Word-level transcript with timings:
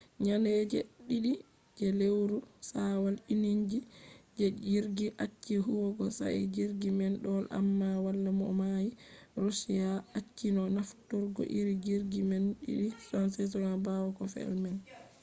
nyande 0.23 0.51
je 0.71 0.79
ɗiɗi 1.07 1.31
je 1.77 1.87
lewru 1.99 2.37
shawwal 2.69 3.15
inji 3.33 3.79
je 4.37 4.45
jirgi 4.67 5.07
acci 5.23 5.53
huwugo 5.65 6.05
sai 6.17 6.39
jirgi 6.55 6.89
man 6.99 7.13
do’i 7.23 7.45
amma 7.57 7.87
wala 8.05 8.29
mo 8.39 8.45
nauni. 8.59 8.89
roshiya 9.41 9.89
acci 10.17 10.47
no 10.55 10.63
nafturgo 10.75 11.41
iri 11.57 11.73
jirgi 11.85 12.21
man 12.29 12.45
ii-76s 12.73 13.53
ɓawo 13.85 14.07
ko 14.17 14.23
fe’i 14.33 14.55
man 14.63 14.77